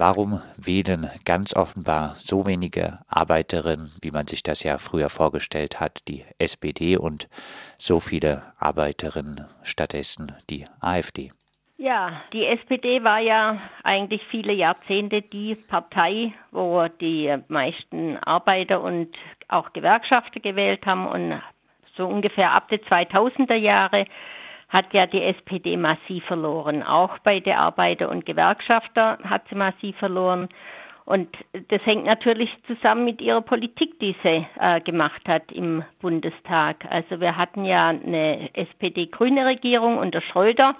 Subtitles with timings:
[0.00, 6.08] Warum wählen ganz offenbar so wenige Arbeiterinnen, wie man sich das ja früher vorgestellt hat,
[6.08, 7.28] die SPD und
[7.76, 11.32] so viele Arbeiterinnen stattdessen die AfD?
[11.76, 19.14] Ja, die SPD war ja eigentlich viele Jahrzehnte die Partei, wo die meisten Arbeiter und
[19.48, 21.42] auch Gewerkschafter gewählt haben und
[21.94, 24.06] so ungefähr ab den 2000er Jahre
[24.70, 26.82] hat ja die SPD massiv verloren.
[26.82, 30.48] Auch bei der Arbeiter und Gewerkschafter hat sie massiv verloren.
[31.04, 31.28] Und
[31.68, 36.84] das hängt natürlich zusammen mit ihrer Politik, die sie äh, gemacht hat im Bundestag.
[36.88, 40.76] Also wir hatten ja eine SPD-grüne Regierung unter Schröder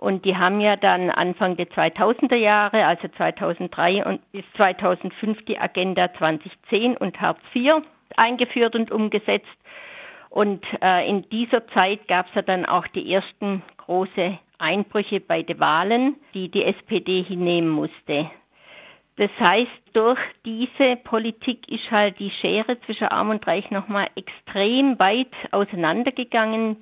[0.00, 5.58] und die haben ja dann Anfang der 2000er Jahre, also 2003 und bis 2005 die
[5.58, 7.82] Agenda 2010 und Hartz IV
[8.16, 9.46] eingeführt und umgesetzt.
[10.30, 15.42] Und äh, in dieser Zeit gab es ja dann auch die ersten große Einbrüche bei
[15.42, 18.30] den Wahlen, die die SPD hinnehmen musste.
[19.16, 24.98] Das heißt, durch diese Politik ist halt die Schere zwischen Arm und Reich nochmal extrem
[24.98, 26.76] weit auseinandergegangen.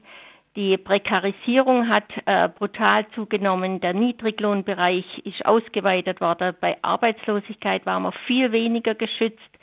[0.54, 3.80] Die Prekarisierung hat äh, brutal zugenommen.
[3.80, 6.54] Der Niedriglohnbereich ist ausgeweitet worden.
[6.60, 9.57] Bei Arbeitslosigkeit war man viel weniger geschützt.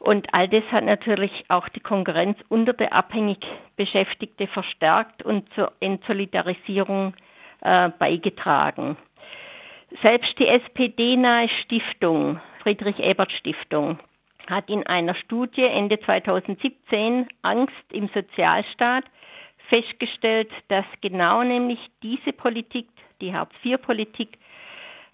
[0.00, 3.38] Und all das hat natürlich auch die Konkurrenz unter der abhängig
[3.76, 7.14] Beschäftigte verstärkt und zur Entsolidarisierung
[7.60, 8.96] äh, beigetragen.
[10.02, 13.98] Selbst die SPD-nahe Stiftung, Friedrich-Ebert-Stiftung,
[14.48, 19.04] hat in einer Studie Ende 2017 Angst im Sozialstaat
[19.68, 22.88] festgestellt, dass genau nämlich diese Politik,
[23.20, 24.38] die Hartz-IV-Politik,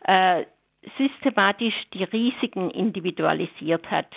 [0.05, 0.45] äh,
[0.97, 4.09] systematisch die Risiken individualisiert hat.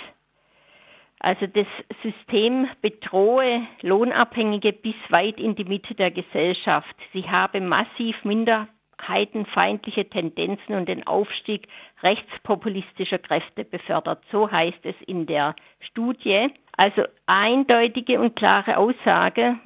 [1.20, 1.67] Also das
[2.02, 6.95] System bedrohe Lohnabhängige bis weit in die Mitte der Gesellschaft.
[7.11, 11.67] Sie habe massiv minderheitenfeindliche Tendenzen und den Aufstieg
[12.03, 14.23] rechtspopulistischer Kräfte befördert.
[14.31, 16.48] So heißt es in der Studie.
[16.78, 19.59] Also eindeutige und klare Aussage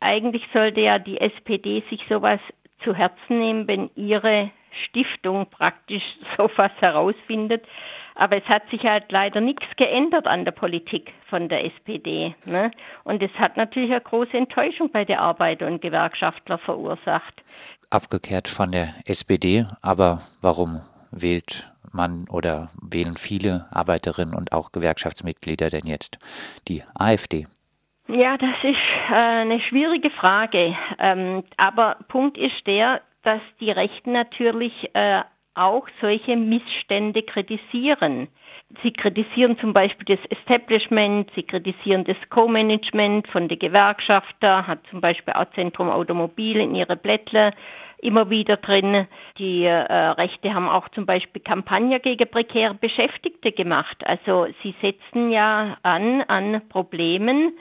[0.00, 2.40] eigentlich sollte ja die SPD sich sowas
[2.82, 4.50] zu Herzen nehmen, wenn ihre
[4.86, 6.02] Stiftung praktisch
[6.36, 7.64] sowas herausfindet.
[8.14, 12.34] Aber es hat sich halt leider nichts geändert an der Politik von der SPD.
[12.44, 12.70] Ne?
[13.04, 17.42] Und es hat natürlich eine große Enttäuschung bei der Arbeiter und Gewerkschaftler verursacht.
[17.90, 25.70] Abgekehrt von der SPD, aber warum wählt man oder wählen viele Arbeiterinnen und auch Gewerkschaftsmitglieder
[25.70, 26.18] denn jetzt
[26.68, 27.46] die AfD?
[28.08, 28.76] Ja, das ist
[29.10, 30.76] äh, eine schwierige Frage.
[30.98, 35.22] Ähm, aber Punkt ist der, dass die Rechten natürlich äh,
[35.54, 38.28] auch solche Missstände kritisieren.
[38.82, 45.00] Sie kritisieren zum Beispiel das Establishment, sie kritisieren das Co-Management von den Gewerkschafter, hat zum
[45.00, 47.52] Beispiel auch Zentrum Automobil in ihre Blättle
[47.98, 49.06] immer wieder drin.
[49.38, 53.98] Die äh, Rechte haben auch zum Beispiel Kampagne gegen prekäre Beschäftigte gemacht.
[54.06, 57.58] Also sie setzen ja an an Problemen,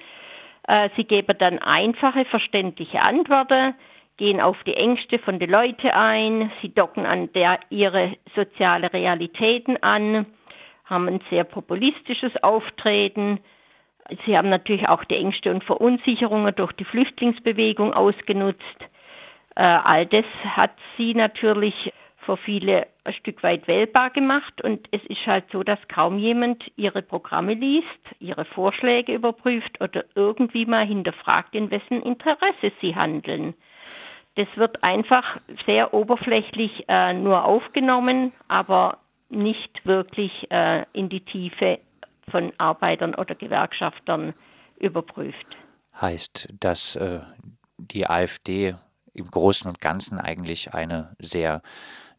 [0.67, 3.73] äh, sie geben dann einfache, verständliche Antworten,
[4.19, 9.81] gehen auf die Ängste von den Leuten ein, sie docken an der ihre soziale Realitäten
[9.81, 10.25] an,
[10.83, 13.39] haben ein sehr populistisches Auftreten.
[14.25, 18.79] Sie haben natürlich auch die Ängste und Verunsicherungen durch die Flüchtlingsbewegung ausgenutzt.
[19.55, 21.93] Äh, all das hat sie natürlich
[22.25, 24.61] für viele ein Stück weit wählbar gemacht.
[24.61, 27.87] Und es ist halt so, dass kaum jemand ihre Programme liest,
[28.19, 33.53] ihre Vorschläge überprüft oder irgendwie mal hinterfragt, in wessen Interesse sie handeln.
[34.39, 41.79] Das wird einfach sehr oberflächlich äh, nur aufgenommen, aber nicht wirklich äh, in die Tiefe
[42.31, 44.33] von Arbeitern oder Gewerkschaftern
[44.79, 45.45] überprüft.
[45.99, 47.19] Heißt, dass äh,
[47.77, 48.75] die AfD
[49.13, 51.61] im Großen und Ganzen eigentlich eine sehr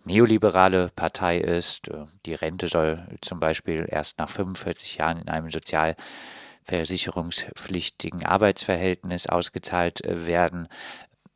[0.05, 1.89] neoliberale Partei ist.
[1.89, 10.05] Äh, die Rente soll zum Beispiel erst nach 45 Jahren in einem sozialversicherungspflichtigen Arbeitsverhältnis ausgezahlt
[10.05, 10.69] äh, werden.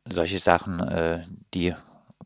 [0.07, 1.23] Solche Sachen, äh,
[1.53, 1.73] die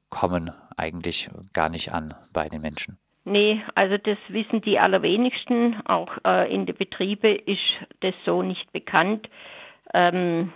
[0.09, 2.97] kommen eigentlich gar nicht an bei den Menschen.
[3.25, 5.75] Nee, also das wissen die allerwenigsten.
[5.85, 7.61] Auch äh, in den Betrieben ist
[7.99, 9.29] das so nicht bekannt.
[9.93, 10.51] Ähm,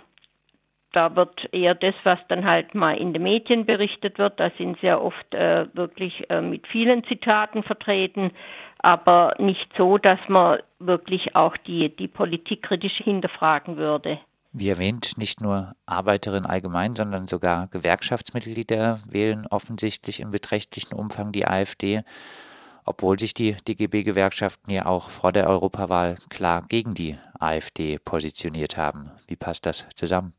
[0.94, 4.78] da wird eher das, was dann halt mal in den Medien berichtet wird, da sind
[4.80, 8.30] sehr oft äh, wirklich äh, mit vielen Zitaten vertreten,
[8.78, 14.20] aber nicht so, dass man wirklich auch die, die Politik kritisch hinterfragen würde.
[14.56, 21.44] Wie erwähnt, nicht nur Arbeiterinnen allgemein, sondern sogar Gewerkschaftsmitglieder wählen offensichtlich in beträchtlichem Umfang die
[21.44, 22.02] AfD,
[22.86, 29.10] obwohl sich die DGB-Gewerkschaften ja auch vor der Europawahl klar gegen die AfD positioniert haben.
[29.26, 30.32] Wie passt das zusammen?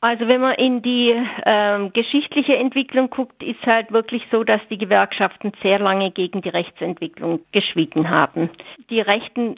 [0.00, 1.12] Also wenn man in die
[1.44, 6.50] ähm, geschichtliche Entwicklung guckt, ist halt wirklich so, dass die Gewerkschaften sehr lange gegen die
[6.50, 8.48] Rechtsentwicklung geschwiegen haben.
[8.90, 9.56] Die Rechten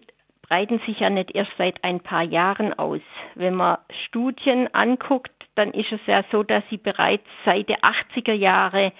[0.49, 3.00] breiten sich ja nicht erst seit ein paar Jahren aus.
[3.35, 8.33] Wenn man Studien anguckt, dann ist es ja so, dass sie bereits seit der 80er
[8.33, 8.93] Jahre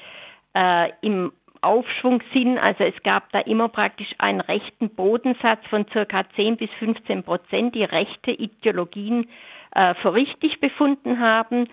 [0.55, 2.59] äh, im Aufschwung sind.
[2.59, 7.75] Also es gab da immer praktisch einen rechten Bodensatz von circa 10 bis 15 Prozent,
[7.75, 9.29] die rechte Ideologien
[9.75, 11.69] äh, für richtig befunden haben.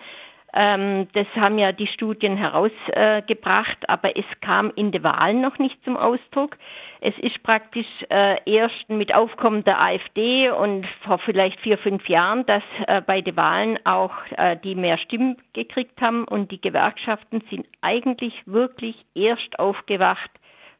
[0.58, 5.58] Ähm, das haben ja die Studien herausgebracht, äh, aber es kam in den Wahlen noch
[5.58, 6.56] nicht zum Ausdruck.
[7.02, 12.46] Es ist praktisch äh, erst mit Aufkommen der AfD und vor vielleicht vier, fünf Jahren,
[12.46, 17.42] dass äh, bei den Wahlen auch äh, die mehr Stimmen gekriegt haben und die Gewerkschaften
[17.50, 20.30] sind eigentlich wirklich erst aufgewacht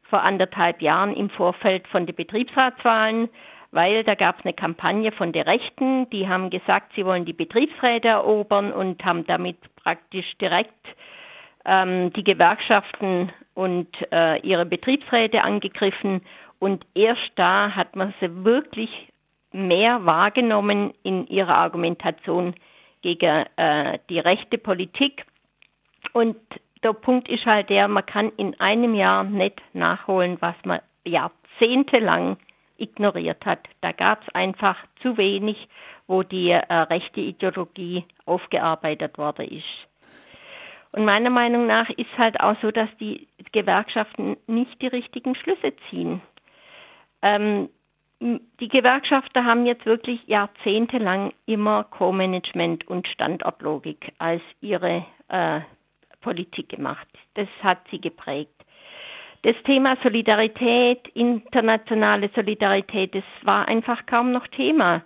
[0.09, 3.29] vor anderthalb Jahren im Vorfeld von den Betriebsratswahlen
[3.71, 7.33] weil da gab es eine Kampagne von der Rechten, die haben gesagt, sie wollen die
[7.33, 10.73] Betriebsräte erobern und haben damit praktisch direkt
[11.65, 16.21] ähm, die Gewerkschaften und äh, ihre Betriebsräte angegriffen.
[16.59, 18.89] Und erst da hat man sie wirklich
[19.51, 22.55] mehr wahrgenommen in ihrer Argumentation
[23.01, 25.25] gegen äh, die rechte Politik.
[26.13, 26.37] Und
[26.83, 32.37] der Punkt ist halt der, man kann in einem Jahr nicht nachholen, was man jahrzehntelang
[32.77, 33.59] ignoriert hat.
[33.81, 35.67] Da gab es einfach zu wenig,
[36.07, 39.87] wo die äh, rechte Ideologie aufgearbeitet worden ist.
[40.91, 45.73] Und meiner Meinung nach ist halt auch so, dass die Gewerkschaften nicht die richtigen Schlüsse
[45.89, 46.21] ziehen.
[47.21, 47.69] Ähm,
[48.19, 55.61] die Gewerkschafter haben jetzt wirklich jahrzehntelang immer Co-Management und Standortlogik als ihre äh,
[56.21, 57.07] Politik gemacht.
[57.35, 58.65] Das hat sie geprägt.
[59.43, 65.03] Das Thema Solidarität, internationale Solidarität, das war einfach kaum noch Thema.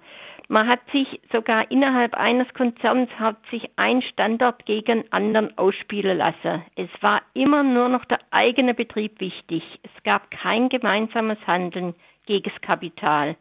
[0.48, 6.64] Man hat sich sogar innerhalb eines Konzerns hat sich ein Standort gegen anderen ausspielen lassen.
[6.76, 9.64] Es war immer nur noch der eigene Betrieb wichtig.
[9.84, 11.94] Es gab kein gemeinsames Handeln
[12.26, 13.38] gegen das Kapital.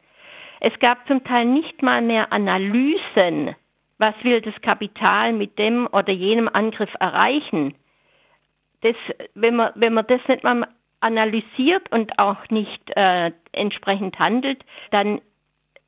[0.61, 3.57] Es gab zum Teil nicht mal mehr Analysen,
[3.99, 7.75] was will das Kapital mit dem oder jenem Angriff erreichen.
[8.83, 8.97] Das,
[9.35, 10.69] wenn, man, wenn man das nicht mal
[11.01, 15.21] analysiert und auch nicht äh, entsprechend handelt, dann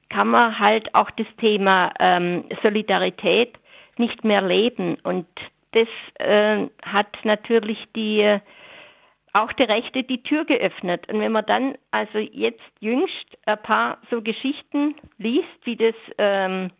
[0.09, 3.55] kann man halt auch das Thema ähm, Solidarität
[3.97, 4.97] nicht mehr leben.
[5.03, 5.27] Und
[5.73, 5.89] das
[6.19, 8.39] äh, hat natürlich die
[9.35, 11.11] auch der Rechte die Tür geöffnet.
[11.11, 16.71] Und wenn man dann also jetzt jüngst ein paar so Geschichten liest, wie das ähm,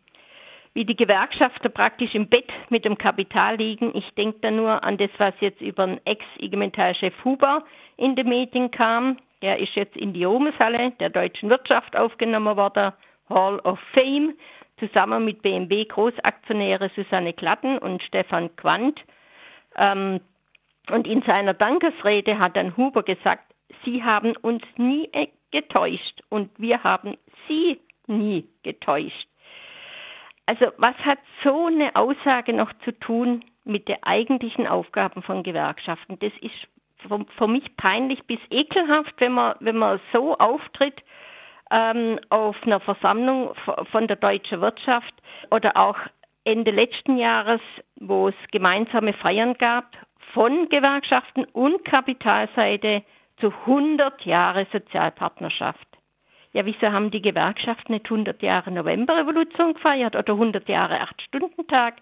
[0.75, 3.95] wie die Gewerkschafter praktisch im Bett mit dem Kapital liegen.
[3.95, 7.63] Ich denke da nur an das, was jetzt über den Ex-IG Metall-Chef Huber
[7.97, 9.17] in den Medien kam.
[9.41, 12.93] Der ist jetzt in die Ruhmeshalle der deutschen Wirtschaft aufgenommen worden,
[13.29, 14.33] Hall of Fame,
[14.79, 19.01] zusammen mit BMW Großaktionäre Susanne Klatten und Stefan Quandt.
[19.75, 20.21] Ähm,
[20.89, 23.53] und in seiner Dankesrede hat dann Huber gesagt,
[23.85, 25.09] Sie haben uns nie
[25.51, 27.17] getäuscht und wir haben
[27.47, 29.27] Sie nie getäuscht.
[30.45, 36.19] Also was hat so eine Aussage noch zu tun mit den eigentlichen Aufgaben von Gewerkschaften?
[36.19, 36.67] Das ist
[37.37, 41.01] für mich peinlich bis ekelhaft, wenn man, wenn man so auftritt
[41.71, 43.53] ähm, auf einer Versammlung
[43.91, 45.13] von der deutschen Wirtschaft
[45.51, 45.97] oder auch
[46.45, 47.61] Ende letzten Jahres,
[47.99, 49.85] wo es gemeinsame Feiern gab
[50.33, 53.03] von Gewerkschaften und Kapitalseite
[53.39, 55.87] zu 100 Jahre Sozialpartnerschaft.
[56.51, 61.95] Ja, wieso haben die Gewerkschaften nicht 100 Jahre Novemberrevolution gefeiert oder 100 Jahre Acht-Stunden-Tag?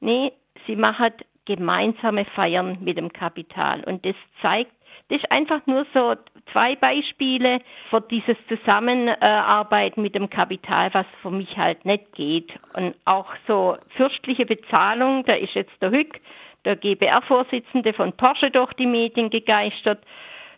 [0.00, 0.32] Nee,
[0.66, 1.12] sie machen
[1.44, 3.82] gemeinsame Feiern mit dem Kapital.
[3.84, 4.72] Und das zeigt,
[5.08, 6.14] das ist einfach nur so
[6.52, 12.52] zwei Beispiele für dieses Zusammenarbeiten mit dem Kapital, was für mich halt nicht geht.
[12.74, 16.20] Und auch so fürstliche Bezahlung, da ist jetzt der Hück,
[16.64, 20.02] der GBR-Vorsitzende von Porsche durch die Medien gegeistert.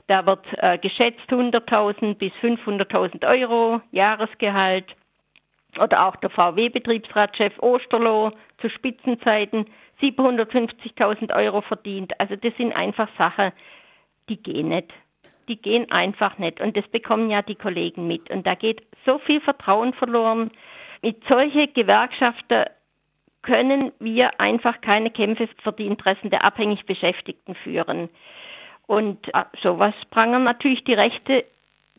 [0.06, 4.94] Da wird äh, geschätzt 100.000 bis 500.000 Euro Jahresgehalt.
[5.80, 9.66] Oder auch der VW-Betriebsratschef Osterloh zu Spitzenzeiten
[10.00, 12.18] 750.000 Euro verdient.
[12.20, 13.52] Also das sind einfach Sachen,
[14.28, 14.92] die gehen nicht.
[15.48, 16.60] Die gehen einfach nicht.
[16.60, 18.30] Und das bekommen ja die Kollegen mit.
[18.30, 20.50] Und da geht so viel Vertrauen verloren.
[21.02, 22.64] Mit solchen Gewerkschaften
[23.42, 28.08] können wir einfach keine Kämpfe für die Interessen der abhängig Beschäftigten führen.
[28.86, 31.44] Und äh, sowas prangern natürlich die Rechte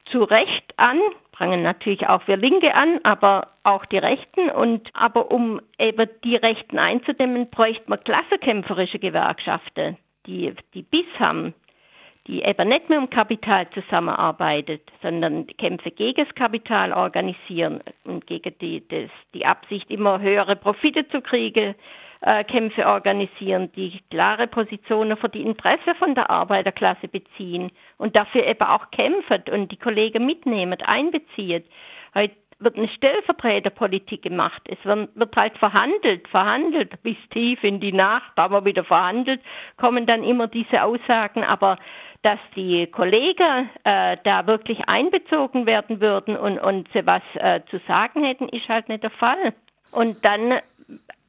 [0.06, 1.00] zu Recht an,
[1.36, 4.50] prangern natürlich auch wir Linke an, aber auch die Rechten.
[4.50, 11.54] Und aber um eben die Rechten einzudämmen, bräuchte man klassenkämpferische Gewerkschaften, die die Biss haben,
[12.28, 18.58] die eben nicht mehr um Kapital zusammenarbeitet, sondern Kämpfe gegen das Kapital organisieren und gegen
[18.60, 21.76] die, das, die Absicht, immer höhere Profite zu kriegen,
[22.26, 28.46] äh, Kämpfe organisieren, die klare Positionen für die Interessen von der Arbeiterklasse beziehen und dafür
[28.46, 31.66] eben auch kämpfen und die Kollegen mitnehmen, einbezieht.
[32.16, 34.62] Heute wird eine Stellvertreterpolitik gemacht.
[34.66, 39.42] Es wird, halt verhandelt, verhandelt bis tief in die Nacht, aber wieder verhandelt,
[39.78, 41.78] kommen dann immer diese Aussagen, aber
[42.24, 47.80] dass die Kollegen äh, da wirklich einbezogen werden würden und, und sie was äh, zu
[47.88, 49.54] sagen hätten, ist halt nicht der Fall.
[49.92, 50.60] Und dann,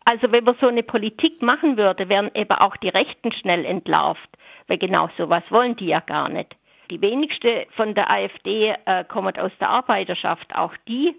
[0.07, 4.29] also wenn man so eine Politik machen würde, wären eben auch die Rechten schnell entlarvt,
[4.69, 6.55] weil genau sowas wollen die ja gar nicht.
[6.91, 10.55] Die wenigsten von der AfD äh, kommen aus der Arbeiterschaft.
[10.55, 11.17] Auch die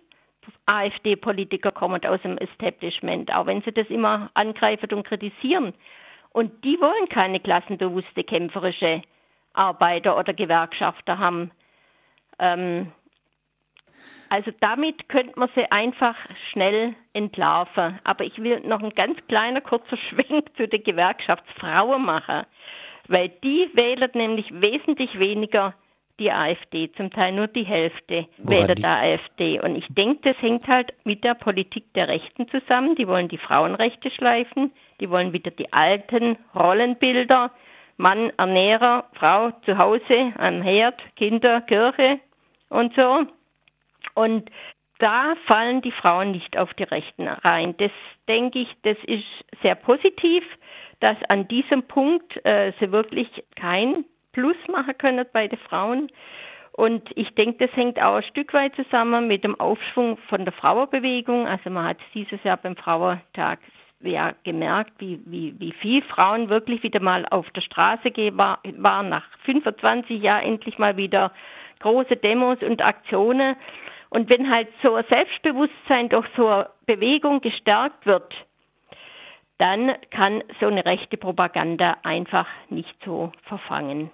[0.68, 5.74] AfD-Politiker kommen aus dem Establishment, auch wenn sie das immer angreifen und kritisieren.
[6.32, 9.02] Und die wollen keine klassenbewusste, kämpferische
[9.52, 11.52] Arbeiter oder Gewerkschafter haben.
[12.40, 12.94] Ähm,
[14.30, 16.16] also damit könnte man sie einfach
[16.52, 18.00] schnell entlarven.
[18.04, 22.46] Aber ich will noch ein ganz kleiner kurzer Schwenk zu den Gewerkschaftsfrauen machen
[23.08, 25.74] weil die wählen nämlich wesentlich weniger
[26.20, 29.60] die AfD, zum Teil nur die Hälfte wählt der AfD.
[29.60, 32.96] Und ich denke, das hängt halt mit der Politik der Rechten zusammen.
[32.96, 37.52] Die wollen die Frauenrechte schleifen, die wollen wieder die alten Rollenbilder,
[37.98, 42.20] Mann, Ernährer, Frau zu Hause, am Herd, Kinder, Kirche
[42.70, 43.28] und so.
[44.18, 44.50] Und
[45.00, 47.76] da fallen die Frauen nicht auf die Rechten rein.
[47.78, 47.92] Das
[48.28, 49.26] denke ich, das ist
[49.62, 50.44] sehr positiv
[51.00, 56.12] dass an diesem Punkt äh, sie wirklich kein Plus machen können bei den Frauen.
[56.72, 60.54] Und ich denke, das hängt auch ein Stück weit zusammen mit dem Aufschwung von der
[60.54, 61.48] Frauenbewegung.
[61.48, 63.60] Also man hat dieses Jahr beim Frauentag
[64.02, 69.26] ja gemerkt, wie, wie, wie viel Frauen wirklich wieder mal auf der Straße waren, nach
[69.46, 71.32] 25 Jahren endlich mal wieder
[71.80, 73.56] große Demos und Aktionen.
[74.10, 78.34] Und wenn halt so ein Selbstbewusstsein durch so eine Bewegung gestärkt wird,
[79.58, 84.12] dann kann so eine rechte Propaganda einfach nicht so verfangen.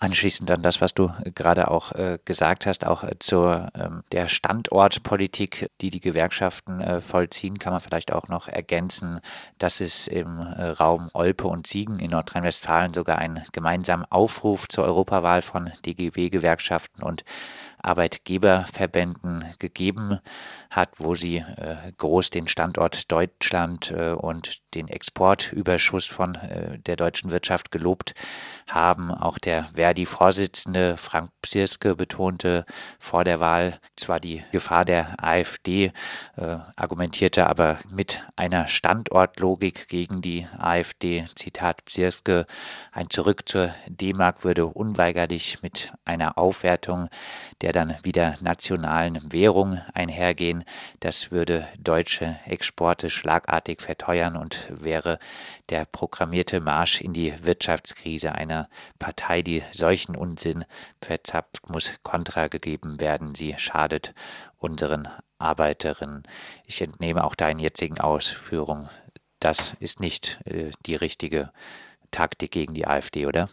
[0.00, 4.28] Anschließend an das, was du gerade auch äh, gesagt hast, auch äh, zur ähm, der
[4.28, 9.20] Standortpolitik, die die Gewerkschaften äh, vollziehen, kann man vielleicht auch noch ergänzen,
[9.58, 14.84] dass es im äh, Raum Olpe und Siegen in Nordrhein-Westfalen sogar einen gemeinsamen Aufruf zur
[14.84, 17.24] Europawahl von DGB-Gewerkschaften und
[17.82, 20.18] Arbeitgeberverbänden gegeben
[20.70, 26.96] hat, wo sie äh, groß den Standort Deutschland äh, und den Exportüberschuss von äh, der
[26.96, 28.14] deutschen Wirtschaft gelobt
[28.68, 29.10] haben.
[29.10, 32.64] Auch der Verdi-Vorsitzende Frank Psirske betonte
[32.98, 35.92] vor der Wahl zwar die Gefahr der AfD,
[36.76, 41.24] argumentierte aber mit einer Standortlogik gegen die AfD.
[41.34, 42.46] Zitat Psirske,
[42.92, 47.08] ein Zurück zur D-Mark würde unweigerlich mit einer Aufwertung
[47.60, 50.64] der dann wieder nationalen Währung einhergehen.
[51.00, 55.18] Das würde deutsche Exporte schlagartig verteuern und wäre
[55.68, 60.64] der programmierte Marsch in die Wirtschaftskrise einer Partei, die solchen Unsinn
[61.00, 63.34] verzapft, muss Kontra gegeben werden.
[63.34, 64.14] Sie schadet
[64.58, 65.08] unseren
[65.38, 66.22] Arbeiterinnen.
[66.66, 68.88] Ich entnehme auch deinen jetzigen Ausführungen.
[69.40, 71.52] Das ist nicht äh, die richtige
[72.10, 73.48] Taktik gegen die AfD, oder?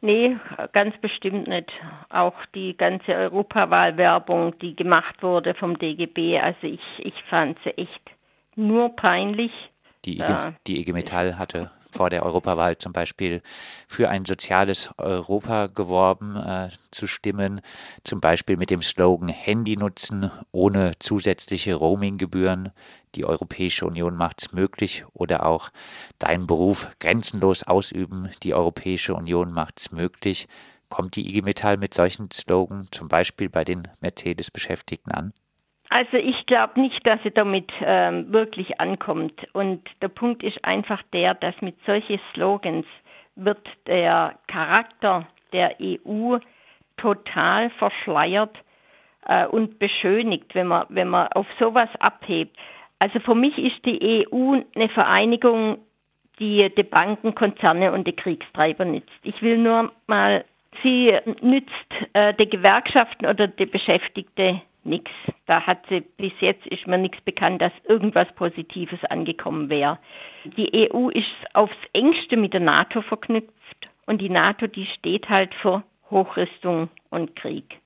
[0.00, 0.36] Nee,
[0.72, 1.70] ganz bestimmt nicht.
[2.08, 8.10] Auch die ganze Europawahlwerbung, die gemacht wurde vom DGB, also ich, ich fand sie echt
[8.54, 9.52] nur peinlich.
[10.04, 13.42] Die IG, die IG Metall hatte vor der Europawahl zum Beispiel
[13.86, 17.60] für ein soziales Europa geworben, äh, zu stimmen,
[18.04, 22.70] zum Beispiel mit dem Slogan Handy nutzen ohne zusätzliche Roaminggebühren.
[23.14, 25.70] Die Europäische Union macht's möglich oder auch
[26.18, 28.30] deinen Beruf grenzenlos ausüben.
[28.42, 30.46] Die Europäische Union macht's möglich.
[30.88, 35.32] Kommt die IG Metall mit solchen Slogan zum Beispiel bei den Mercedes-Beschäftigten an?
[35.90, 39.46] Also ich glaube nicht, dass sie damit ähm, wirklich ankommt.
[39.54, 42.86] Und der Punkt ist einfach der, dass mit solchen Slogans
[43.36, 46.36] wird der Charakter der EU
[46.98, 48.54] total verschleiert
[49.26, 52.56] äh, und beschönigt, wenn man, wenn man auf sowas abhebt.
[52.98, 55.78] Also für mich ist die EU eine Vereinigung,
[56.38, 59.10] die die Banken, Konzerne und die Kriegstreiber nützt.
[59.22, 60.44] Ich will nur mal,
[60.82, 61.72] sie nützt
[62.12, 65.10] äh, die Gewerkschaften oder die Beschäftigte nichts.
[65.46, 69.98] Da hat sie bis jetzt ist mir nichts bekannt, dass irgendwas Positives angekommen wäre.
[70.44, 75.54] Die EU ist aufs engste mit der NATO verknüpft und die NATO, die steht halt
[75.54, 77.78] für Hochrüstung und Krieg.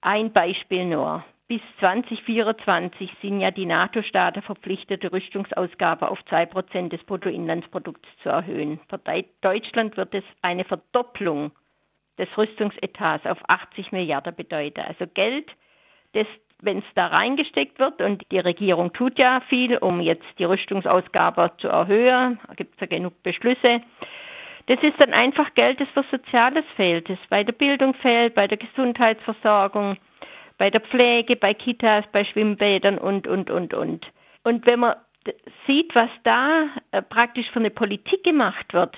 [0.00, 1.24] Ein Beispiel nur.
[1.46, 8.78] Bis 2024 sind ja die NATO-Staaten verpflichtet, die Rüstungsausgabe auf 2% des Bruttoinlandsprodukts zu erhöhen.
[8.88, 9.00] Für
[9.40, 11.50] Deutschland wird es eine Verdopplung
[12.18, 14.80] des Rüstungsetats auf 80 Milliarden bedeuten.
[14.80, 15.50] Also Geld,
[16.62, 21.52] wenn es da reingesteckt wird und die Regierung tut ja viel, um jetzt die Rüstungsausgabe
[21.58, 23.80] zu erhöhen, da gibt es ja genug Beschlüsse.
[24.66, 28.46] Das ist dann einfach Geld, das für Soziales fehlt, das bei der Bildung fehlt, bei
[28.46, 29.96] der Gesundheitsversorgung,
[30.58, 34.06] bei der Pflege, bei Kitas, bei Schwimmbädern und, und, und, und.
[34.44, 34.94] Und wenn man
[35.66, 38.96] sieht, was da äh, praktisch für eine Politik gemacht wird,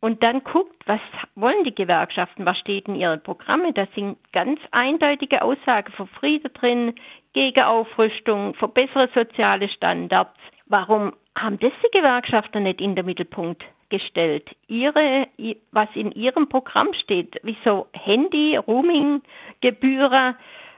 [0.00, 1.00] und dann guckt, was
[1.34, 3.74] wollen die Gewerkschaften, was steht in ihren Programmen.
[3.74, 6.94] Da sind ganz eindeutige Aussagen für Frieden drin,
[7.32, 10.36] gegen Aufrüstung, für bessere soziale Standards.
[10.66, 14.48] Warum haben das die Gewerkschaften nicht in den Mittelpunkt gestellt?
[14.66, 15.28] Ihre,
[15.70, 19.22] was in ihrem Programm steht, wie so Handy, Roaming,
[19.60, 20.34] Gebühren,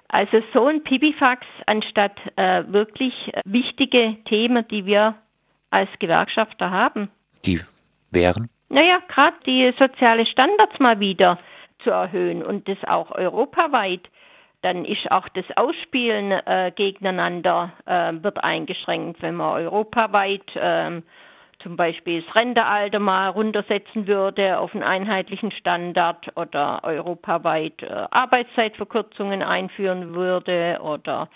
[0.08, 5.14] also so ein Pipifax anstatt äh, wirklich wichtige Themen, die wir
[5.70, 7.10] als Gewerkschafter haben.
[7.46, 7.60] Die
[8.10, 8.50] wären?
[8.72, 11.38] Naja, gerade die soziale Standards mal wieder
[11.84, 14.00] zu erhöhen und das auch europaweit.
[14.62, 21.02] Dann ist auch das Ausspielen äh, gegeneinander äh, wird eingeschränkt, wenn man europaweit äh,
[21.62, 29.42] zum Beispiel das Rentealter mal runtersetzen würde auf einen einheitlichen Standard oder europaweit äh, Arbeitszeitverkürzungen
[29.42, 31.28] einführen würde oder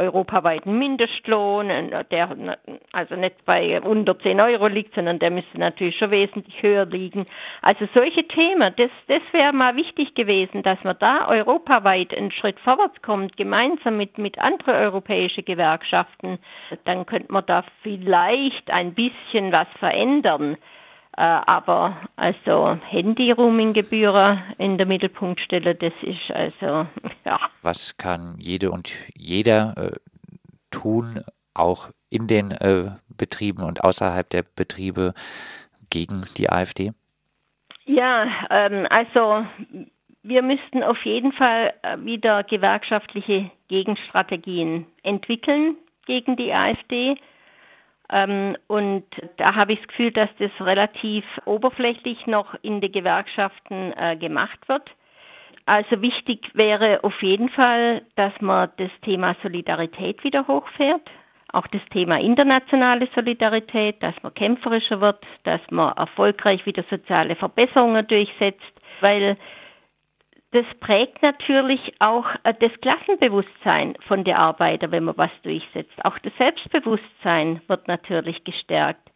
[0.00, 1.68] europaweiten Mindestlohn,
[2.10, 2.56] der
[2.92, 7.26] also nicht bei unter 10 Euro liegt, sondern der müsste natürlich schon wesentlich höher liegen.
[7.62, 12.58] Also solche Themen, das, das wäre mal wichtig gewesen, dass man da europaweit einen Schritt
[12.60, 16.38] vorwärts kommt, gemeinsam mit, mit anderen europäischen Gewerkschaften.
[16.84, 20.56] Dann könnte man da vielleicht ein bisschen was verändern.
[21.16, 26.86] Äh, aber also Handy-Roaming-Gebühren in der Mittelpunkt stellen, das ist also,
[27.24, 27.40] ja.
[27.62, 29.96] Was kann jede und jeder äh,
[30.70, 31.24] tun,
[31.54, 35.14] auch in den äh, Betrieben und außerhalb der Betriebe
[35.90, 36.92] gegen die AfD?
[37.84, 39.44] Ja, ähm, also
[40.22, 45.76] wir müssten auf jeden Fall äh, wieder gewerkschaftliche Gegenstrategien entwickeln
[46.06, 47.16] gegen die AfD.
[48.12, 49.04] Ähm, und
[49.36, 54.68] da habe ich das Gefühl, dass das relativ oberflächlich noch in den Gewerkschaften äh, gemacht
[54.68, 54.90] wird.
[55.66, 61.08] Also wichtig wäre auf jeden Fall, dass man das Thema Solidarität wieder hochfährt.
[61.52, 68.06] Auch das Thema internationale Solidarität, dass man kämpferischer wird, dass man erfolgreich wieder soziale Verbesserungen
[68.06, 69.36] durchsetzt, weil
[70.52, 76.04] das prägt natürlich auch äh, das Klassenbewusstsein von der Arbeiter, wenn man was durchsetzt.
[76.04, 79.10] Auch das Selbstbewusstsein wird natürlich gestärkt.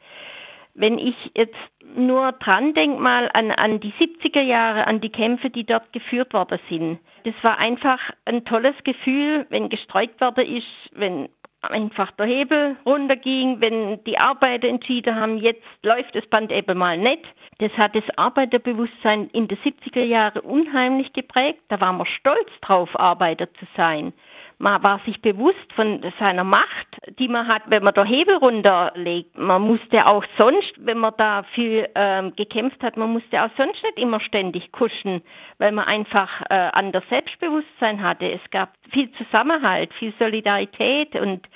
[0.75, 1.57] Wenn ich jetzt
[1.97, 6.33] nur dran denke mal an, an die 70er Jahre, an die Kämpfe, die dort geführt
[6.33, 6.99] worden sind.
[7.25, 11.29] Das war einfach ein tolles Gefühl, wenn gestreikt worden ist, wenn
[11.71, 16.99] einfach der Hebel runterging, wenn die Arbeiter entschieden haben, jetzt läuft das Band eben mal
[16.99, 17.25] nicht.
[17.59, 21.61] Das hat das Arbeiterbewusstsein in den 70er Jahren unheimlich geprägt.
[21.69, 24.13] Da war man stolz drauf, Arbeiter zu sein.
[24.59, 26.87] Man war sich bewusst von seiner Macht,
[27.19, 29.37] die man hat, wenn man der Hebel runterlegt.
[29.37, 33.83] Man musste auch sonst, wenn man da viel ähm, gekämpft hat, man musste auch sonst
[33.83, 35.23] nicht immer ständig kuschen,
[35.59, 38.31] weil man einfach äh, anders Selbstbewusstsein hatte.
[38.31, 41.47] Es gab viel Zusammenhalt, viel Solidarität und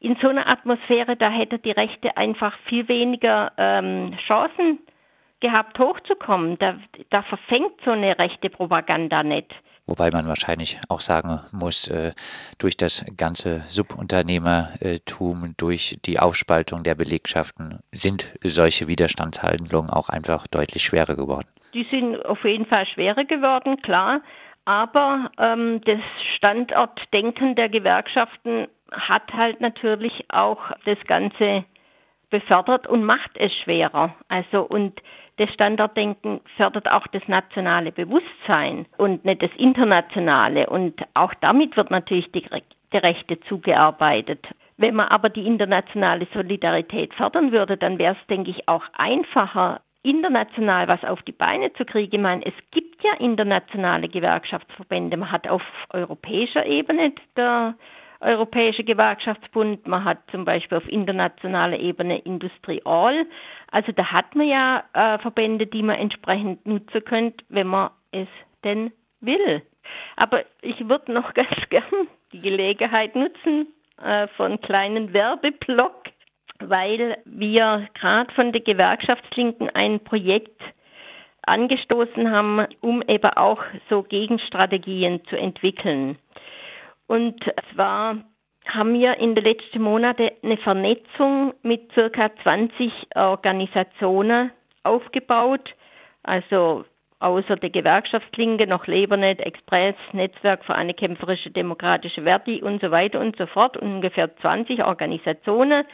[0.00, 4.78] in so einer Atmosphäre, da hätte die Rechte einfach viel weniger ähm, Chancen
[5.40, 6.58] gehabt, hochzukommen.
[6.58, 6.76] Da,
[7.10, 9.54] da verfängt so eine rechte Propaganda nicht.
[9.86, 12.12] Wobei man wahrscheinlich auch sagen muss, äh,
[12.58, 20.82] durch das ganze Subunternehmertum, durch die Aufspaltung der Belegschaften sind solche Widerstandshandlungen auch einfach deutlich
[20.82, 21.46] schwerer geworden.
[21.72, 24.20] Die sind auf jeden Fall schwerer geworden, klar.
[24.64, 26.00] Aber ähm, das
[26.36, 31.64] Standortdenken der Gewerkschaften hat halt natürlich auch das Ganze
[32.30, 34.14] befördert und macht es schwerer.
[34.28, 35.00] Also und
[35.38, 40.68] das Standarddenken fördert auch das nationale Bewusstsein und nicht das internationale.
[40.68, 42.46] Und auch damit wird natürlich die,
[42.92, 44.46] die Rechte zugearbeitet.
[44.78, 49.80] Wenn man aber die internationale Solidarität fördern würde, dann wäre es, denke ich, auch einfacher,
[50.02, 52.14] international was auf die Beine zu kriegen.
[52.14, 55.16] Ich meine, es gibt ja internationale Gewerkschaftsverbände.
[55.16, 57.74] Man hat auf europäischer Ebene der
[58.20, 63.26] Europäische Gewerkschaftsbund, man hat zum Beispiel auf internationaler Ebene Industrie All.
[63.70, 68.28] Also da hat man ja äh, Verbände, die man entsprechend nutzen könnte, wenn man es
[68.64, 69.62] denn will.
[70.16, 73.68] Aber ich würde noch ganz gern die Gelegenheit nutzen
[74.02, 76.04] äh, von kleinen Werbeblock,
[76.60, 80.60] weil wir gerade von der Gewerkschaftslinken ein Projekt
[81.42, 86.18] angestoßen haben, um eben auch so Gegenstrategien zu entwickeln.
[87.06, 88.16] Und zwar
[88.66, 94.50] haben wir in den letzten Monaten eine Vernetzung mit circa 20 Organisationen
[94.82, 95.74] aufgebaut,
[96.22, 96.84] also
[97.20, 103.20] außer der Gewerkschaftslinke noch Lebernet, Express, Netzwerk für eine kämpferische demokratische Werte und so weiter
[103.20, 105.84] und so fort, ungefähr 20 Organisationen.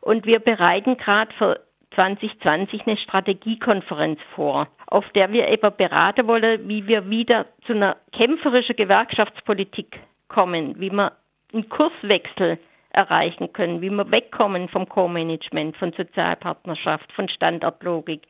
[0.00, 1.60] Und wir bereiten gerade für
[1.94, 7.96] 2020 eine Strategiekonferenz vor, auf der wir eben beraten wollen, wie wir wieder zu einer
[8.12, 11.12] kämpferischen Gewerkschaftspolitik kommen, wie wir
[11.52, 12.58] einen Kurswechsel
[12.90, 18.22] erreichen können, wie wir wegkommen vom Co-Management, von Sozialpartnerschaft, von Standortlogik.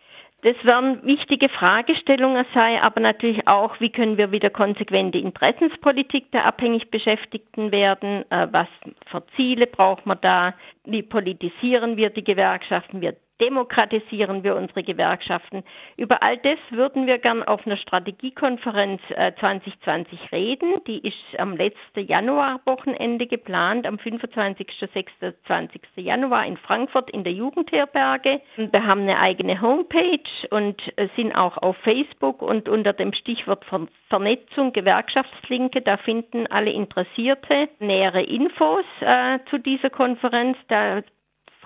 [0.43, 6.45] Das werden wichtige Fragestellungen sein, aber natürlich auch, wie können wir wieder konsequente Interessenspolitik der
[6.45, 8.31] abhängig Beschäftigten werden?
[8.31, 8.69] Äh, was
[9.07, 10.53] für Ziele braucht man da?
[10.85, 13.01] Wie politisieren wir die Gewerkschaften?
[13.01, 15.65] Wir demokratisieren wir unsere Gewerkschaften.
[15.97, 19.01] Über all das würden wir gern auf einer Strategiekonferenz
[19.41, 20.81] 2020 äh, reden.
[20.87, 24.69] Die ist am letzten Januarwochenende geplant, am 25.
[24.93, 25.83] 26.
[25.97, 28.41] Januar in Frankfurt in der Jugendherberge.
[28.57, 30.21] Wir haben eine eigene Homepage
[30.51, 33.65] und äh, sind auch auf Facebook und unter dem Stichwort
[34.09, 40.57] Vernetzung Gewerkschaftslinke, da finden alle Interessierte nähere Infos äh, zu dieser Konferenz.
[40.69, 41.03] Da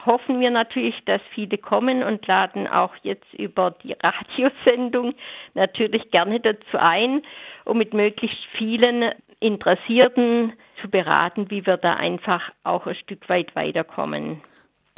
[0.09, 5.15] hoffen wir natürlich, dass viele kommen und laden auch jetzt über die Radiosendung
[5.55, 7.23] natürlich gerne dazu ein,
[7.65, 13.55] um mit möglichst vielen Interessierten zu beraten, wie wir da einfach auch ein Stück weit
[13.55, 14.41] weiterkommen.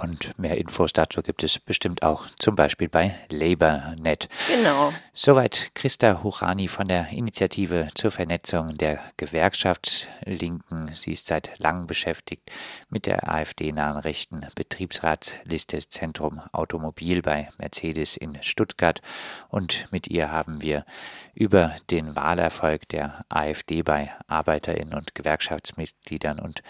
[0.00, 4.30] Und mehr Infos dazu gibt es bestimmt auch zum Beispiel bei LabourNet.
[4.48, 4.94] Genau.
[5.12, 10.90] Soweit Christa Huchani von der Initiative zur Vernetzung der Gewerkschaftslinken.
[10.94, 12.50] Sie ist seit langem beschäftigt
[12.88, 19.02] mit der AfD-nahen rechten Betriebsratsliste Zentrum Automobil bei Mercedes in Stuttgart.
[19.50, 20.86] Und mit ihr haben wir
[21.34, 26.62] über den Wahlerfolg der AfD bei Arbeiterinnen und Gewerkschaftsmitgliedern und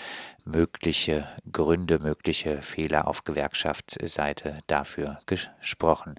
[0.44, 6.16] mögliche Gründe, mögliche Fehler auf Gewerkschaftsseite dafür gesprochen.